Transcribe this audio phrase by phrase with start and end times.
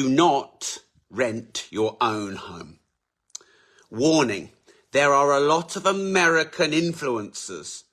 [0.00, 0.78] do not
[1.10, 2.78] rent your own home.
[3.90, 4.48] Warning
[4.92, 7.84] there are a lot of American influencers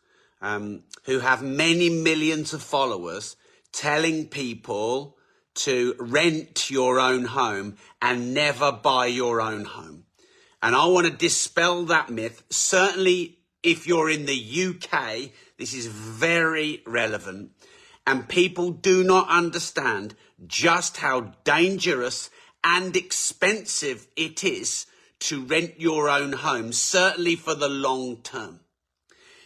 [0.41, 3.35] um, who have many millions of followers
[3.73, 5.17] telling people
[5.53, 10.05] to rent your own home and never buy your own home.
[10.63, 12.43] And I want to dispel that myth.
[12.49, 17.51] Certainly, if you're in the UK, this is very relevant.
[18.05, 20.15] And people do not understand
[20.45, 22.29] just how dangerous
[22.63, 24.85] and expensive it is
[25.19, 28.59] to rent your own home, certainly for the long term.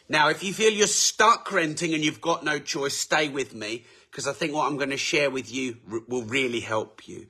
[0.09, 3.85] Now, if you feel you're stuck renting and you've got no choice, stay with me
[4.09, 5.77] because I think what I'm going to share with you
[6.07, 7.27] will really help you.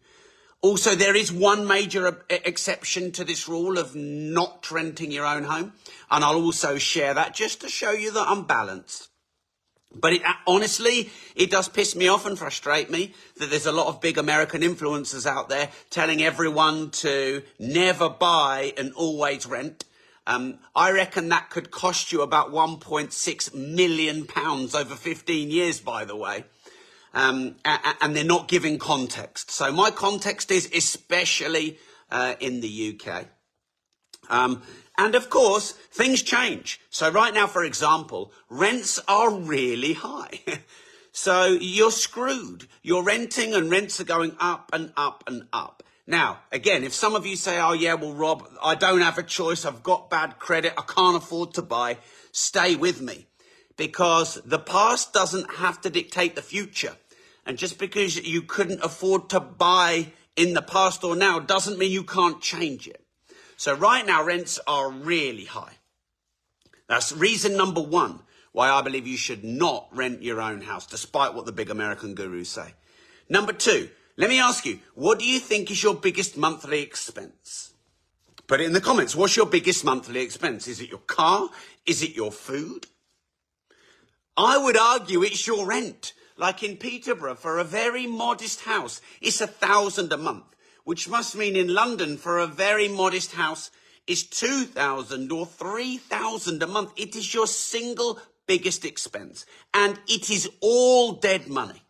[0.62, 5.74] Also, there is one major exception to this rule of not renting your own home,
[6.10, 9.11] and I'll also share that just to show you that I'm balanced.
[9.94, 13.88] But it, honestly, it does piss me off and frustrate me that there's a lot
[13.88, 19.86] of big American influencers out there telling everyone to never buy and always rent.
[20.28, 26.06] Um, I reckon that could cost you about 1.6 million pounds over 15 years, by
[26.06, 26.46] the way.
[27.14, 29.52] Um, and they're not giving context.
[29.52, 31.78] So my context is especially
[32.10, 33.26] uh, in the UK.
[34.32, 34.64] Um,
[34.98, 36.80] and of course, things change.
[36.90, 40.40] So right now, for example, rents are really high.
[41.12, 42.68] so you're screwed.
[42.82, 45.84] You're renting and rents are going up and up and up.
[46.08, 49.24] Now, again, if some of you say, oh yeah, well, Rob, I don't have a
[49.24, 49.66] choice.
[49.66, 50.74] I've got bad credit.
[50.78, 51.98] I can't afford to buy.
[52.32, 53.28] Stay with me
[53.78, 56.96] because the past doesn't have to dictate the future.
[57.46, 61.92] And just because you couldn't afford to buy in the past or now doesn't mean
[61.92, 63.01] you can't change it.
[63.62, 65.74] So right now, rents are really high.
[66.90, 68.22] That's reason number one
[68.54, 72.16] why I believe you should not rent your own house, despite what the big American
[72.16, 72.74] gurus say.
[73.30, 77.74] Number two, let me ask you, what do you think is your biggest monthly expense?
[78.48, 79.16] Put it in the comments.
[79.16, 80.68] What's your biggest monthly expense?
[80.68, 81.48] Is it your car?
[81.86, 82.88] Is it your food?
[84.36, 86.14] I would argue it's your rent.
[86.36, 90.46] Like in Peterborough, for a very modest house, it's a thousand a month
[90.84, 93.72] which must mean in London for a very modest house
[94.08, 96.92] is 2,000 or 3,000 a month.
[96.98, 101.84] It is your single biggest expense and it is all dead money.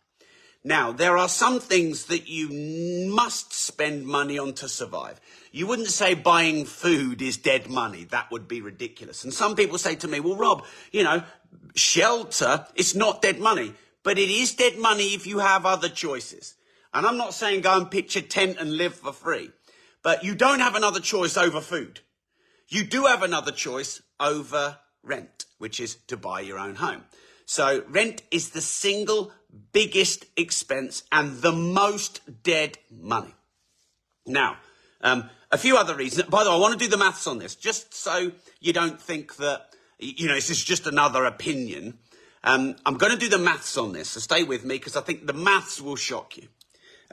[0.64, 5.20] Now, there are some things that you must spend money on to survive.
[5.50, 8.04] You wouldn't say buying food is dead money.
[8.04, 9.24] That would be ridiculous.
[9.24, 11.24] And some people say to me, well, Rob, you know,
[11.74, 13.74] shelter, it's not dead money,
[14.04, 16.54] but it is dead money if you have other choices.
[16.94, 19.50] And I'm not saying go and pitch a tent and live for free,
[20.02, 22.00] but you don't have another choice over food.
[22.68, 27.04] You do have another choice over rent, which is to buy your own home.
[27.44, 29.32] So rent is the single
[29.72, 33.34] biggest expense and the most dead money.
[34.26, 34.56] Now,
[35.02, 36.28] um, a few other reasons.
[36.28, 39.00] By the way, I want to do the maths on this, just so you don't
[39.00, 39.66] think that,
[39.98, 41.98] you know, this is just another opinion.
[42.44, 45.00] Um, I'm going to do the maths on this, so stay with me because I
[45.02, 46.48] think the maths will shock you.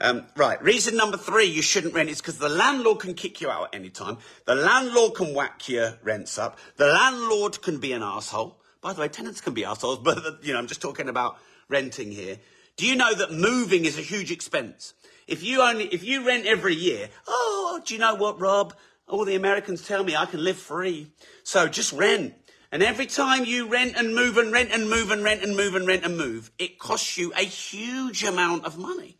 [0.02, 3.50] Um, right, reason number three you shouldn't rent is because the landlord can kick you
[3.50, 4.16] out at any time.
[4.46, 6.58] The landlord can whack your rents up.
[6.76, 8.58] The landlord can be an asshole.
[8.80, 11.36] By the way, tenants can be assholes, but you know, I'm just talking about
[11.68, 12.38] renting here.
[12.76, 14.94] Do you know that moving is a huge expense?
[15.26, 18.74] If you only, if you rent every year, oh, do you know what, Rob?
[19.06, 21.12] All the Americans tell me I can live free.
[21.42, 22.34] So just rent.
[22.72, 25.74] And every time you rent and move and rent and move and rent and move
[25.74, 29.19] and rent and move, it costs you a huge amount of money.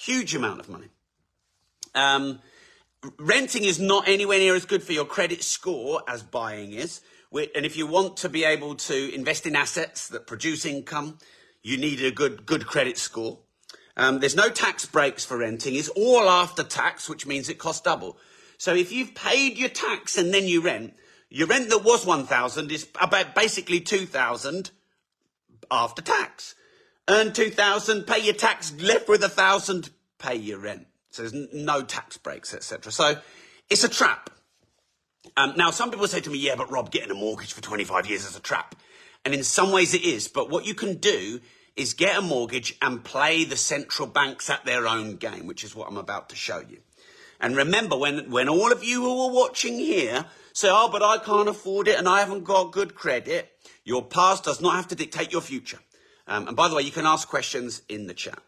[0.00, 0.88] Huge amount of money.
[1.94, 2.40] Um,
[3.18, 7.02] renting is not anywhere near as good for your credit score as buying is.
[7.30, 11.18] And if you want to be able to invest in assets that produce income,
[11.62, 13.40] you need a good, good credit score.
[13.94, 15.74] Um, there's no tax breaks for renting.
[15.74, 18.16] It's all after tax, which means it costs double.
[18.56, 20.94] So if you've paid your tax and then you rent,
[21.28, 24.70] your rent that was 1,000 is about basically 2,000
[25.70, 26.54] after tax
[27.10, 29.90] earn 2000 pay your tax, left with a 1000
[30.20, 30.86] pay your rent.
[31.10, 32.92] So there's no tax breaks, etc.
[32.92, 33.16] So
[33.68, 34.30] it's a trap.
[35.36, 38.06] Um, now, some people say to me, yeah, but Rob, getting a mortgage for 25
[38.06, 38.74] years is a trap.
[39.24, 40.28] And in some ways it is.
[40.28, 41.40] But what you can do
[41.76, 45.74] is get a mortgage and play the central banks at their own game, which is
[45.74, 46.78] what I'm about to show you.
[47.40, 51.18] And remember, when, when all of you who are watching here say, oh, but I
[51.18, 53.50] can't afford it and I haven't got good credit,
[53.84, 55.78] your past does not have to dictate your future.
[56.26, 58.38] Um, and by the way, you can ask questions in the chat.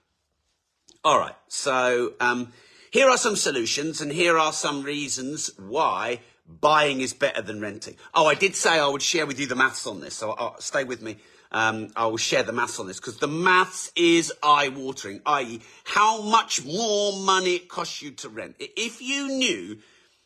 [1.05, 2.53] All right, so um,
[2.93, 7.97] here are some solutions, and here are some reasons why buying is better than renting.
[8.15, 10.61] Oh, I did say I would share with you the maths on this, so I'll,
[10.61, 11.17] stay with me.
[11.51, 16.23] um, I will share the maths on this because the maths is eye-watering, i.e., how
[16.23, 18.55] much more money it costs you to rent.
[18.61, 19.79] If you knew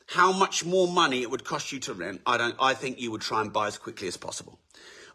[0.08, 2.55] how much more money it would cost you to rent, I don't.
[2.61, 4.58] I think you would try and buy as quickly as possible.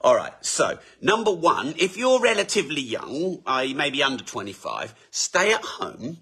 [0.03, 0.33] All right.
[0.42, 6.18] So number one, if you're relatively young, i.e., maybe under 25, stay at home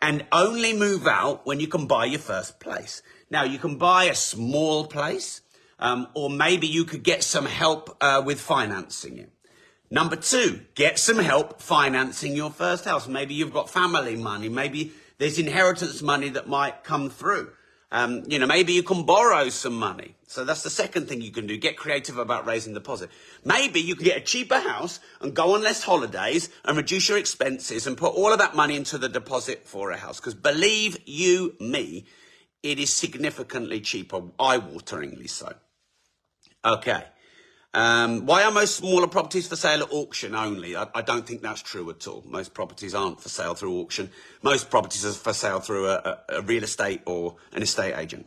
[0.00, 3.02] and only move out when you can buy your first place.
[3.30, 5.40] Now you can buy a small place
[5.78, 9.30] um, or maybe you could get some help uh, with financing it.
[9.90, 13.06] Number two, get some help financing your first house.
[13.06, 14.48] Maybe you've got family money.
[14.48, 17.52] Maybe there's inheritance money that might come through.
[17.92, 20.14] Um, you know, maybe you can borrow some money.
[20.26, 21.58] So that's the second thing you can do.
[21.58, 23.10] Get creative about raising the deposit.
[23.44, 27.18] Maybe you can get a cheaper house and go on less holidays and reduce your
[27.18, 30.18] expenses and put all of that money into the deposit for a house.
[30.18, 32.06] Because believe you me,
[32.62, 35.52] it is significantly cheaper, eye-wateringly so.
[36.64, 37.04] Okay.
[37.74, 40.76] Um, why are most smaller properties for sale at auction only?
[40.76, 42.22] I, I, don't think that's true at all.
[42.26, 44.10] Most properties aren't for sale through auction.
[44.42, 48.26] Most properties are for sale through a, a, a real estate or an estate agent.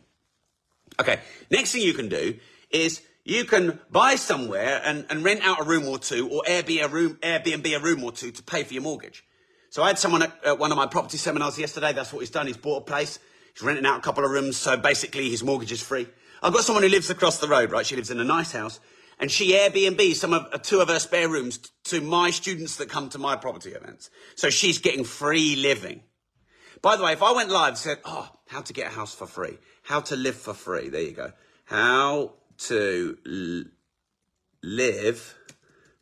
[0.98, 2.36] Okay, next thing you can do
[2.70, 6.84] is you can buy somewhere and, and rent out a room or two or Airbnb
[6.84, 9.24] a, room, Airbnb a room or two to pay for your mortgage.
[9.70, 11.92] So I had someone at, at one of my property seminars yesterday.
[11.92, 12.48] That's what he's done.
[12.48, 13.20] He's bought a place.
[13.54, 14.56] He's renting out a couple of rooms.
[14.56, 16.08] So basically his mortgage is free.
[16.42, 17.86] I've got someone who lives across the road, right?
[17.86, 18.80] She lives in a nice house
[19.18, 22.88] and she Airbnb some of uh, two of her spare rooms to my students that
[22.88, 24.10] come to my property events.
[24.34, 26.02] So she's getting free living.
[26.82, 29.14] By the way, if I went live and said, oh, how to get a house
[29.14, 31.32] for free, how to live for free, there you go.
[31.64, 33.64] How to l-
[34.62, 35.34] live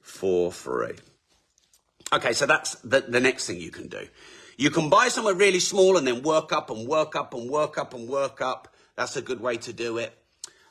[0.01, 0.97] for free.
[2.13, 4.07] Okay, so that's the, the next thing you can do.
[4.57, 7.79] You can buy somewhere really small and then work up and work up and work
[7.79, 8.69] up and work up.
[8.97, 10.17] That's a good way to do it.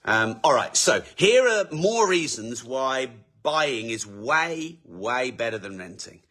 [0.06, 3.10] Um, all right, so here are more reasons why
[3.42, 6.22] buying is way, way better than renting.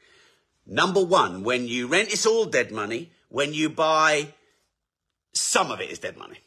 [0.67, 3.13] Number one, when you rent, it's all dead money.
[3.29, 4.35] When you buy,
[5.33, 6.39] some of it is dead money.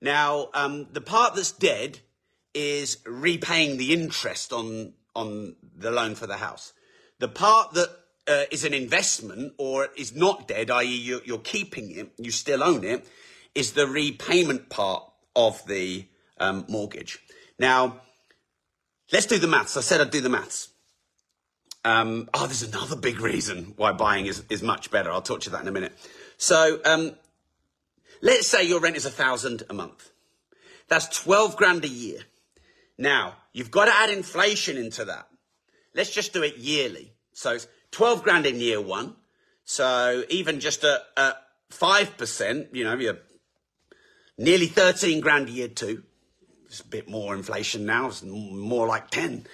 [0.00, 2.00] Now, um, the part that's dead
[2.54, 6.72] is repaying the interest on on the loan for the house.
[7.18, 7.88] The part that
[8.28, 12.62] uh, is an investment or is not dead, i.e., you're, you're keeping it, you still
[12.62, 13.08] own it,
[13.54, 15.02] is the repayment part
[15.34, 16.06] of the
[16.38, 17.18] um, mortgage.
[17.58, 18.00] Now,
[19.12, 19.76] let's do the maths.
[19.76, 20.68] I said I'd do the maths.
[21.84, 25.10] Um, oh, there's another big reason why buying is, is much better.
[25.10, 25.92] I'll talk to you that in a minute.
[26.36, 27.14] So, um,
[28.20, 30.10] let's say your rent is a thousand a month.
[30.88, 32.20] That's 12 grand a year.
[32.98, 35.28] Now, you've got to add inflation into that.
[35.94, 37.12] Let's just do it yearly.
[37.32, 39.14] So it's 12 grand in year one.
[39.64, 41.34] So even just a, a
[41.70, 43.18] 5%, you know, you're
[44.38, 46.02] nearly 13 grand a year two.
[46.66, 48.08] It's a bit more inflation now.
[48.08, 49.46] It's more like 10.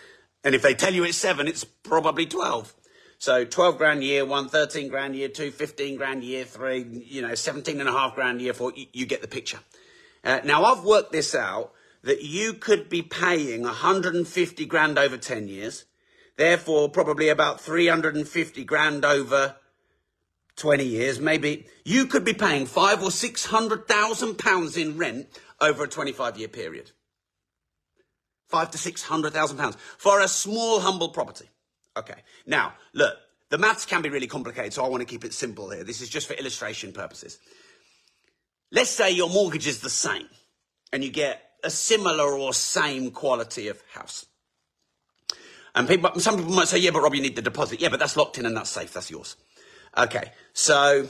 [0.45, 2.75] And if they tell you it's seven, it's probably 12.
[3.19, 7.35] So 12 grand year one, 13 grand year two, 15 grand year three, you know,
[7.35, 8.73] 17 and a half grand year four.
[8.75, 9.61] You, you get the picture.
[10.25, 11.73] Uh, now I've worked this out
[12.03, 15.85] that you could be paying 150 grand over 10 years.
[16.37, 19.55] Therefore, probably about 350 grand over
[20.57, 25.29] 20 years, maybe you could be paying five or six hundred thousand pounds in rent
[25.61, 26.91] over a 25 year period
[28.53, 31.49] five to six hundred thousand pounds for a small, humble property.
[31.97, 32.21] Okay.
[32.47, 33.15] Now, look,
[33.49, 35.85] the maths can be really complicated, so I want to keep it simple here.
[35.85, 37.39] This is just for illustration purposes.
[38.71, 40.29] Let's say your mortgage is the same
[40.93, 44.27] and you get a similar or same quality of house.
[45.75, 47.81] And people, some people might say, yeah, but Rob, you need the deposit.
[47.81, 48.93] Yeah, but that's locked in and that's safe.
[48.93, 49.37] That's yours.
[49.97, 50.33] Okay.
[50.53, 51.09] So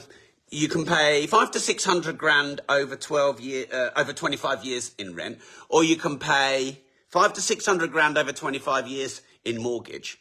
[0.49, 4.93] you can pay five to six hundred grand over 12 year, uh, over 25 years
[4.97, 6.81] in rent, or you can pay
[7.13, 10.17] five to 600 grand over 25 years in mortgage.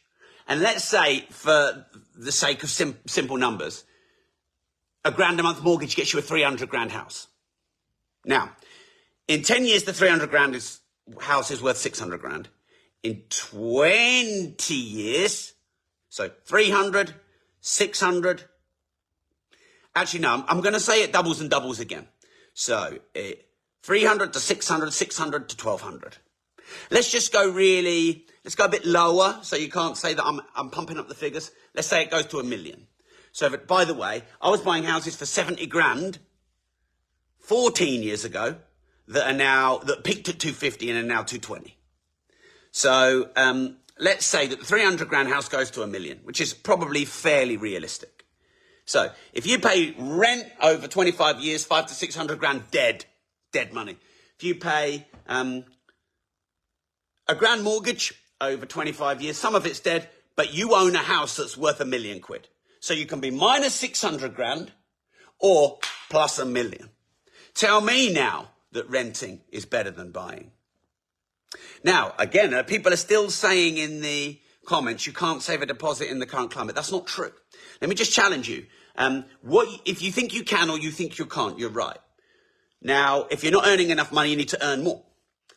[0.46, 3.84] And let's say, for the sake of sim- simple numbers,
[5.02, 7.28] a grand a month mortgage gets you a 300 grand house.
[8.26, 8.52] Now,
[9.26, 10.80] in 10 years, the 300 grand is,
[11.18, 12.50] house is worth 600 grand.
[13.02, 15.54] In 20 years,
[16.10, 17.14] so 300,
[17.62, 18.44] 600.
[19.94, 22.06] Actually, no, I'm, I'm going to say it doubles and doubles again.
[22.52, 23.20] So, uh,
[23.82, 26.18] 300 to 600, 600 to 1200.
[26.90, 30.40] Let's just go really, let's go a bit lower so you can't say that I'm,
[30.54, 31.50] I'm pumping up the figures.
[31.74, 32.86] Let's say it goes to a million.
[33.32, 36.18] So, it, by the way, I was buying houses for 70 grand
[37.40, 38.56] 14 years ago
[39.08, 41.76] that are now, that peaked at 250 and are now 220.
[42.70, 46.52] So, um, let's say that the 300 grand house goes to a million, which is
[46.52, 48.24] probably fairly realistic.
[48.84, 53.06] So, if you pay rent over 25 years, five to 600 grand dead,
[53.52, 53.96] dead money.
[54.36, 55.64] If you pay um,
[57.28, 59.36] a grand mortgage over 25 years.
[59.36, 62.48] Some of it's dead, but you own a house that's worth a million quid.
[62.80, 64.72] So you can be minus 600 grand
[65.38, 65.78] or
[66.10, 66.90] plus a million.
[67.54, 70.50] Tell me now that renting is better than buying.
[71.84, 76.10] Now, again, uh, people are still saying in the comments you can't save a deposit
[76.10, 76.74] in the current climate.
[76.74, 77.32] That's not true.
[77.80, 78.66] Let me just challenge you.
[78.96, 81.58] Um, what if you think you can or you think you can't?
[81.58, 81.98] You're right.
[82.80, 85.02] Now, if you're not earning enough money, you need to earn more.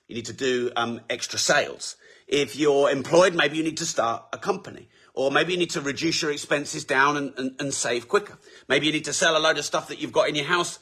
[0.08, 1.96] You need to do um, extra sales.
[2.28, 4.90] If you're employed, maybe you need to start a company.
[5.14, 8.38] Or maybe you need to reduce your expenses down and, and, and save quicker.
[8.68, 10.80] Maybe you need to sell a load of stuff that you've got in your house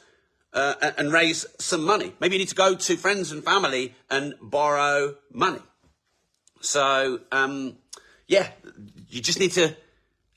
[0.52, 2.14] uh, and raise some money.
[2.20, 5.60] Maybe you need to go to friends and family and borrow money.
[6.60, 7.76] So, um,
[8.26, 8.48] yeah,
[9.08, 9.76] you just need to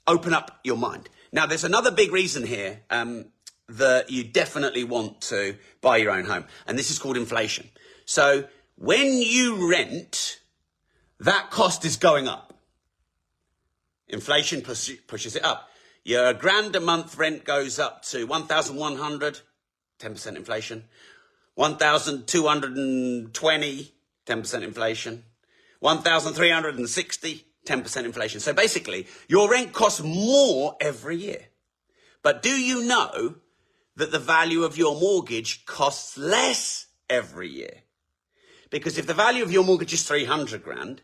[0.06, 1.10] open up your mind.
[1.32, 3.26] Now, there's another big reason here um,
[3.70, 7.70] that you definitely want to buy your own home, and this is called inflation.
[8.06, 8.46] So,
[8.78, 10.40] when you rent,
[11.20, 12.54] that cost is going up.
[14.08, 15.70] Inflation pushes it up.
[16.04, 19.40] Your grand a month rent goes up to 1,100,
[20.00, 20.86] 10% inflation.
[21.56, 23.94] 1,220,
[24.26, 25.24] 10% inflation.
[25.80, 28.40] 1,360, 10% inflation.
[28.40, 31.48] So basically, your rent costs more every year.
[32.24, 33.36] But do you know
[33.96, 37.84] that the value of your mortgage costs less every year?
[38.70, 41.02] Because if the value of your mortgage is 300 grand,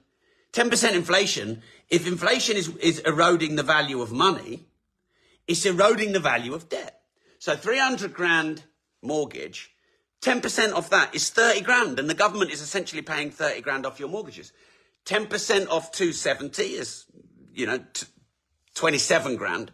[0.53, 4.65] 10% inflation, if inflation is, is eroding the value of money,
[5.47, 7.01] it's eroding the value of debt.
[7.39, 8.63] So 300 grand
[9.01, 9.75] mortgage,
[10.21, 13.99] 10% of that is 30 grand, and the government is essentially paying 30 grand off
[13.99, 14.53] your mortgages.
[15.05, 17.05] 10% off 270 is,
[17.53, 18.07] you know, t-
[18.75, 19.71] 27 grand.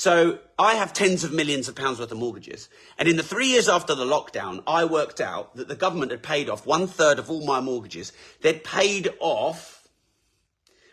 [0.00, 2.70] So I have tens of millions of pounds worth of mortgages.
[2.96, 6.22] And in the three years after the lockdown, I worked out that the government had
[6.22, 8.14] paid off one third of all my mortgages.
[8.40, 9.86] They'd paid off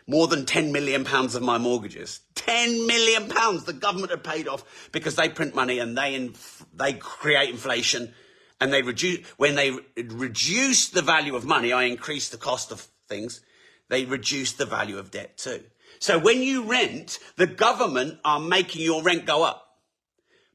[0.06, 2.20] more than 10 million pounds of my mortgages.
[2.34, 6.66] 10 million pounds the government had paid off because they print money and they, inf-
[6.74, 8.12] they create inflation
[8.60, 12.86] and they reduce, when they reduce the value of money, I increase the cost of
[13.08, 13.40] things
[13.88, 15.62] they reduce the value of debt too.
[15.98, 19.64] So when you rent, the government are making your rent go up.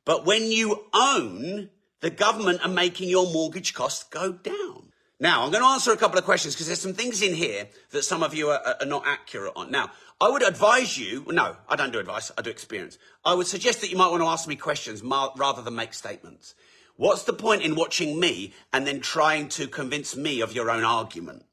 [0.05, 1.69] But when you own,
[2.01, 4.91] the government are making your mortgage costs go down.
[5.19, 7.69] Now, I'm going to answer a couple of questions because there's some things in here
[7.91, 9.71] that some of you are, are, not accurate on.
[9.71, 12.97] Now, I would advise you, no, I don't do advice, I do experience.
[13.23, 16.55] I would suggest that you might want to ask me questions rather than make statements.
[16.97, 20.83] What's the point in watching me and then trying to convince me of your own
[20.83, 21.45] argument?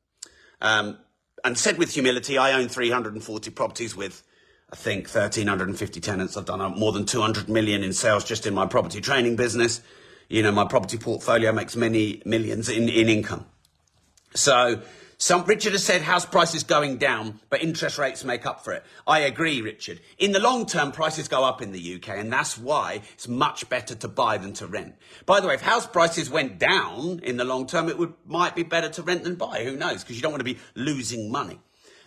[0.61, 0.99] Um,
[1.45, 4.23] and said with humility, I own 340 properties with,
[4.73, 6.37] I think, 1,350 tenants.
[6.37, 9.81] I've done uh, more than 200 million in sales just in my property training business.
[10.29, 13.47] You know, my property portfolio makes many millions in, in income.
[14.35, 14.81] So
[15.23, 18.83] some, Richard has said house prices going down, but interest rates make up for it.
[19.07, 20.01] I agree, Richard.
[20.17, 23.69] In the long term, prices go up in the UK, and that's why it's much
[23.69, 24.95] better to buy than to rent.
[25.27, 28.57] By the way, if house prices went down in the long term, it would might
[28.57, 29.63] be better to rent than buy.
[29.63, 30.03] Who knows?
[30.03, 31.61] Because you don't want to be losing money.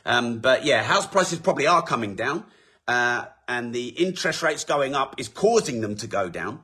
[0.08, 2.44] Um, but yeah, house prices probably are coming down,
[2.88, 6.64] uh, and the interest rates going up is causing them to go down.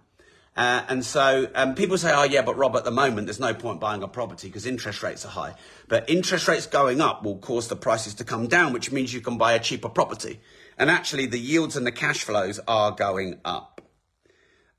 [0.55, 3.53] Uh, and so um, people say, oh, yeah, but Rob, at the moment, there's no
[3.53, 5.55] point buying a property because interest rates are high.
[5.87, 9.21] But interest rates going up will cause the prices to come down, which means you
[9.21, 10.41] can buy a cheaper property.
[10.77, 13.81] And actually, the yields and the cash flows are going up.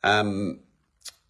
[0.02, 0.60] Um,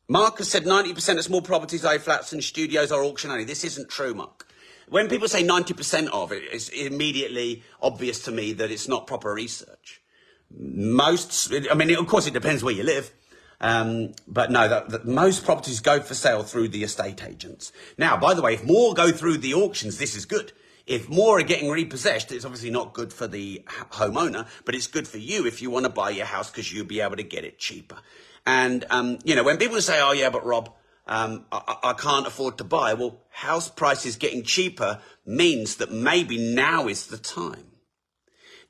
[0.08, 3.44] Mark has said 90% of small properties, A flats, and studios are auction only.
[3.44, 4.48] This isn't true, Mark.
[4.88, 9.32] When people say 90% of it, it's immediately obvious to me that it's not proper
[9.32, 10.02] research.
[10.50, 13.12] Most, I mean, of course, it depends where you live.
[13.60, 17.72] Um, but no, that, that most properties go for sale through the estate agents.
[17.98, 20.52] Now, by the way, if more go through the auctions, this is good.
[20.86, 23.62] If more are getting repossessed, it's obviously not good for the
[23.92, 26.86] homeowner, but it's good for you if you want to buy your house because you'll
[26.86, 27.98] be able to get it cheaper.
[28.46, 30.72] And, um, you know, when people say, oh, yeah, but Rob,
[31.06, 36.38] um, I, I, can't afford to buy, well, house prices getting cheaper means that maybe
[36.38, 37.69] now is the time.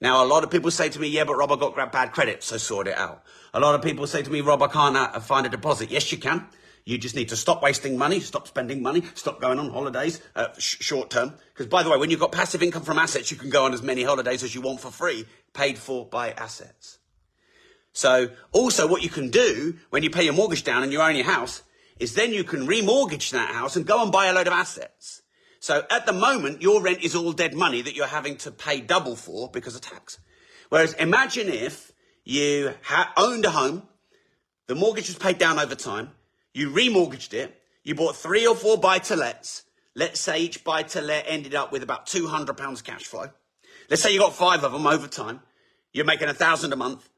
[0.00, 2.42] Now, a lot of people say to me, yeah, but Rob, I got bad credit,
[2.42, 3.22] so sort it out.
[3.52, 5.90] A lot of people say to me, Rob, I can't uh, find a deposit.
[5.90, 6.46] Yes, you can.
[6.86, 10.48] You just need to stop wasting money, stop spending money, stop going on holidays uh,
[10.58, 11.34] sh- short term.
[11.52, 13.74] Because, by the way, when you've got passive income from assets, you can go on
[13.74, 16.98] as many holidays as you want for free, paid for by assets.
[17.92, 21.16] So, also, what you can do when you pay your mortgage down and you own
[21.16, 21.62] your house
[21.98, 25.20] is then you can remortgage that house and go and buy a load of assets.
[25.60, 28.80] So at the moment, your rent is all dead money that you're having to pay
[28.80, 30.18] double for because of tax.
[30.70, 31.92] Whereas imagine if
[32.24, 32.74] you
[33.16, 33.82] owned a home,
[34.66, 36.10] the mortgage was paid down over time,
[36.54, 39.64] you remortgaged it, you bought three or four buy to lets.
[39.94, 43.26] Let's say each buy to let ended up with about £200 cash flow.
[43.90, 45.40] Let's say you got five of them over time.
[45.92, 47.08] You're making a thousand a month.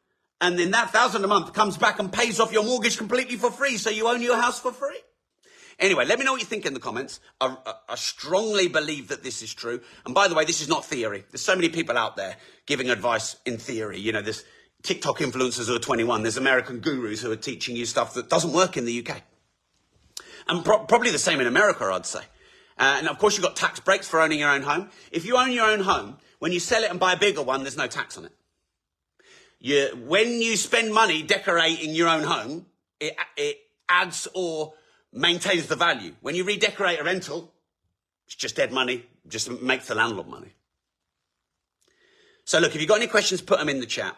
[0.41, 3.51] And then that thousand a month comes back and pays off your mortgage completely for
[3.51, 3.77] free.
[3.77, 4.99] So you own your house for free.
[5.79, 7.21] Anyway, let me know what you think in the comments.
[7.41, 9.81] I, I, I, strongly believe that this is true.
[10.05, 11.25] And by the way, this is not theory.
[11.31, 12.37] There's so many people out there
[12.67, 13.99] giving advice in theory.
[13.99, 14.45] You know, there's
[14.83, 16.23] TikTok influencers who are 21.
[16.23, 19.23] There's American gurus who are teaching you stuff that doesn't work in the UK.
[20.49, 22.23] And pro- probably the same in America, I'd say.
[22.79, 24.91] Uh, and of course, you've got tax breaks for owning your own home.
[25.11, 27.63] If you own your own home, when you sell it and buy a bigger one,
[27.63, 28.33] there's no tax on it.
[29.61, 32.67] You, when you spend money decorating your own home,
[32.99, 34.75] it, it adds or
[35.13, 36.15] maintains the value.
[36.21, 37.53] When you redecorate a rental,
[38.27, 40.55] it's just dead money, just makes the landlord money.
[42.45, 44.17] So look, if you've got any questions, put them in the chat.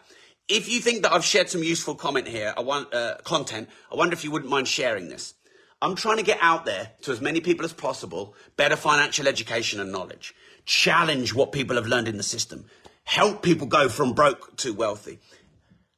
[0.49, 3.97] If you think that I've shared some useful comment here, I want, uh, content, I
[3.97, 5.35] wonder if you wouldn't mind sharing this.
[5.81, 9.81] I'm trying to get out there to as many people as possible, better financial education
[9.81, 10.35] and knowledge,
[10.65, 12.65] challenge what people have learned in the system,
[13.05, 15.19] help people go from broke to wealthy.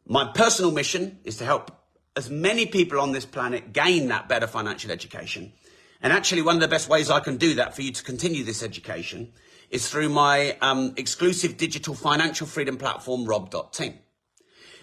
[0.06, 1.70] My personal mission is to help
[2.16, 5.52] as many people on this planet gain that better financial education.
[6.02, 8.42] And actually, one of the best ways I can do that for you to continue
[8.42, 9.32] this education
[9.70, 13.94] is through my um, exclusive digital financial freedom platform, rob.team.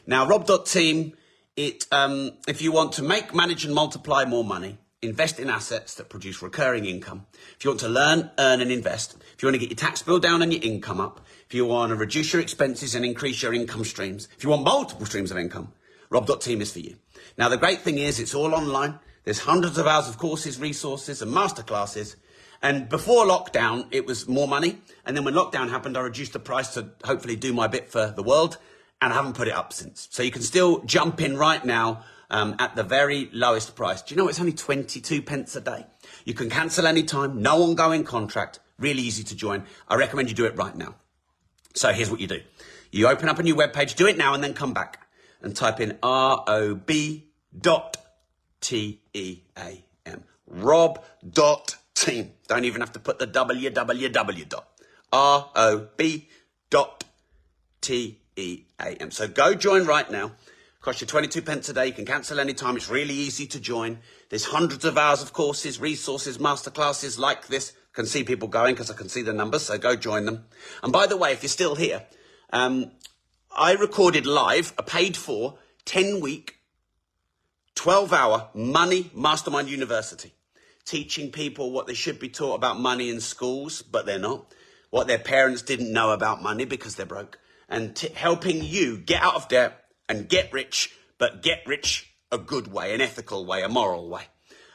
[0.05, 1.13] Now, rob.team,
[1.55, 5.95] it, um, if you want to make, manage, and multiply more money, invest in assets
[5.95, 7.25] that produce recurring income,
[7.57, 10.01] if you want to learn, earn, and invest, if you want to get your tax
[10.01, 13.41] bill down and your income up, if you want to reduce your expenses and increase
[13.41, 15.71] your income streams, if you want multiple streams of income,
[16.13, 16.95] rob.team is for you.
[17.37, 18.99] Now, the great thing is it's all online.
[19.23, 22.15] There's hundreds of hours of courses, resources, and masterclasses.
[22.61, 24.77] And before lockdown, it was more money.
[25.05, 28.13] And then when lockdown happened, I reduced the price to hopefully do my bit for
[28.15, 28.57] the world.
[29.01, 30.07] And I haven't put it up since.
[30.11, 34.01] So you can still jump in right now um, at the very lowest price.
[34.01, 35.87] Do you know it's only 22 pence a day?
[36.25, 39.65] You can cancel anytime, no ongoing contract, really easy to join.
[39.89, 40.95] I recommend you do it right now.
[41.73, 42.39] So here's what you do.
[42.91, 45.02] You open up a new web page, do it now and then come back
[45.43, 47.27] and type in R-O-B
[47.57, 47.97] dot
[48.61, 50.23] T-E-A-M.
[50.47, 52.31] Rob dot team.
[52.47, 54.67] Don't even have to put the www dot.
[55.11, 56.29] R-O-B
[56.69, 57.03] dot
[57.81, 59.11] T-E-A-M.
[59.11, 60.31] So go join right now.
[60.81, 61.87] Cost you 22 pence a day.
[61.87, 62.75] You can cancel anytime.
[62.75, 63.99] It's really easy to join.
[64.29, 67.71] There's hundreds of hours of courses, resources, masterclasses like this.
[67.93, 69.63] I can see people going because I can see the numbers.
[69.63, 70.45] So go join them.
[70.81, 72.03] And by the way, if you're still here,
[72.51, 72.91] um,
[73.55, 76.57] I recorded live a paid for 10 week,
[77.75, 80.33] 12 hour money mastermind university,
[80.85, 84.51] teaching people what they should be taught about money in schools, but they're not,
[84.89, 87.37] what their parents didn't know about money because they're broke,
[87.69, 92.39] and t- helping you get out of debt and get rich, but get rich a
[92.39, 94.23] good way, an ethical way, a moral way.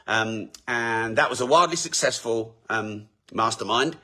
[0.07, 3.97] Um, and that was a wildly successful um, mastermind.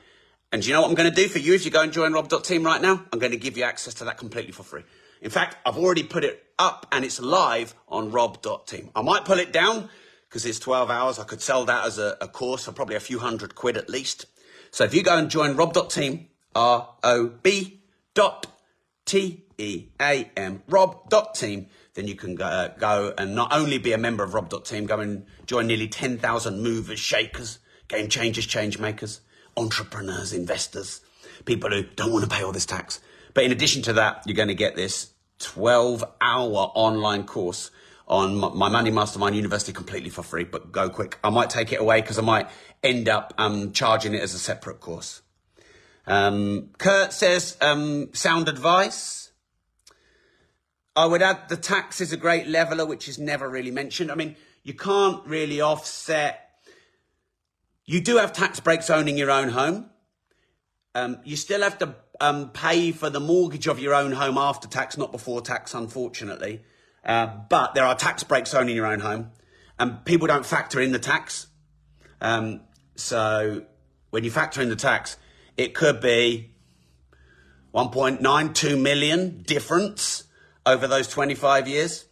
[0.55, 2.13] And you know what I'm going to do for you if you go and join
[2.13, 3.03] rob.team right now?
[3.11, 4.83] I'm going to give you access to that completely for free.
[5.21, 8.89] In fact, I've already put it up and it's live on rob.team.
[8.95, 9.89] I might pull it down
[10.29, 11.19] because it's 12 hours.
[11.19, 13.89] I could sell that as a, a, course for probably a few hundred quid at
[13.89, 14.27] least.
[14.71, 17.81] So if you go and join rob.team, R-O-B
[18.13, 18.47] dot
[19.03, 24.33] T-E-A-M, rob.team, then you can go, uh, go and not only be a member of
[24.33, 29.19] rob.team, go and join nearly 10,000 movers, shakers, game changers, change makers
[29.57, 31.01] entrepreneurs, investors,
[31.45, 32.99] people who don't want to pay all this tax.
[33.33, 37.71] But in addition to that, you're going to get this 12 hour online course
[38.07, 41.17] on my Money Mastermind University completely for free, but go quick.
[41.23, 42.49] I might take it away because I might
[42.83, 45.21] end up um, charging it as a separate course.
[46.05, 49.31] Um, Kurt says, um, sound advice.
[50.95, 54.11] I would add the tax is a great leveler, which is never really mentioned.
[54.11, 56.44] I mean, you can't really offset
[57.85, 59.89] you do have tax breaks owning your own home.
[60.93, 64.67] Um, you still have to um, pay for the mortgage of your own home after
[64.67, 66.61] tax, not before tax, unfortunately.
[67.03, 69.31] Uh, but there are tax breaks owning your own home,
[69.77, 71.47] and people don't factor in the tax.
[72.21, 72.61] Um,
[72.95, 73.65] so
[74.09, 75.17] when you factor in the tax,
[75.57, 76.51] it could be
[77.73, 80.23] 1.92 million difference
[80.65, 82.05] over those 25 years.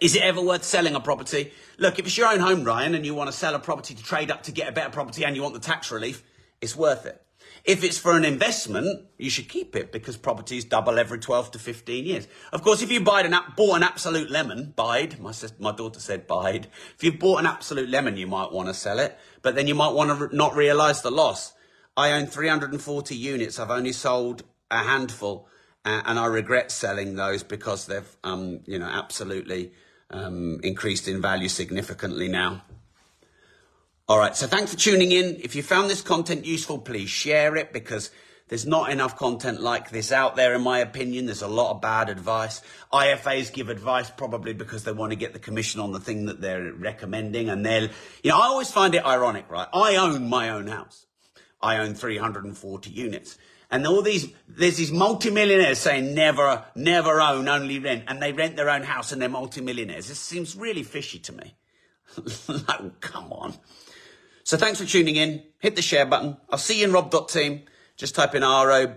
[0.00, 1.52] Is it ever worth selling a property?
[1.78, 4.02] Look, if it's your own home, Ryan, and you want to sell a property to
[4.02, 6.22] trade up to get a better property and you want the tax relief,
[6.60, 7.22] it's worth it.
[7.64, 11.58] If it's for an investment, you should keep it because properties double every 12 to
[11.58, 12.26] 15 years.
[12.52, 16.00] Of course, if you buy an, bought an absolute lemon, bide, my, sister, my daughter
[16.00, 16.68] said bide.
[16.96, 19.74] If you bought an absolute lemon, you might want to sell it, but then you
[19.74, 21.52] might want to re- not realize the loss.
[21.96, 23.58] I own 340 units.
[23.58, 25.46] I've only sold a handful,
[25.84, 29.72] and I regret selling those because they've, um, you know, absolutely
[30.10, 32.62] um, increased in value significantly now.
[34.08, 35.36] All right, so thanks for tuning in.
[35.42, 38.10] If you found this content useful, please share it because
[38.50, 41.26] There's not enough content like this out there, in my opinion.
[41.26, 42.62] There's a lot of bad advice.
[42.92, 46.40] IFAs give advice probably because they want to get the commission on the thing that
[46.40, 47.48] they're recommending.
[47.48, 47.90] And they're,
[48.24, 49.68] you know, I always find it ironic, right?
[49.72, 51.06] I own my own house.
[51.62, 53.38] I own 340 units.
[53.70, 58.04] And all these, there's these multimillionaires saying never, never own, only rent.
[58.08, 60.08] And they rent their own house and they're multimillionaires.
[60.08, 61.54] This seems really fishy to me.
[62.48, 63.54] like, come on.
[64.42, 65.44] So thanks for tuning in.
[65.60, 66.36] Hit the share button.
[66.50, 67.62] I'll see you in rob.team.
[67.96, 68.96] Just type in rob.team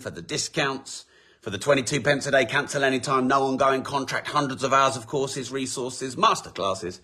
[0.00, 1.04] for the discounts,
[1.42, 5.06] for the 22 pence a day, cancel anytime, no ongoing contract, hundreds of hours of
[5.06, 7.00] courses, resources, masterclasses,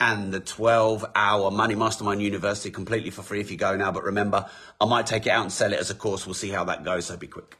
[0.00, 3.92] and the 12 hour Money Mastermind University completely for free if you go now.
[3.92, 4.46] But remember,
[4.80, 6.26] I might take it out and sell it as a course.
[6.26, 7.56] We'll see how that goes, so be quick.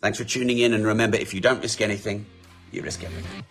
[0.00, 0.72] Thanks for tuning in.
[0.72, 2.26] And remember, if you don't risk anything,
[2.72, 3.44] you risk everything.